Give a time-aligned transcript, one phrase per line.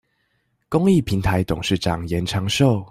[0.67, 2.79] 公益平臺董事長嚴長壽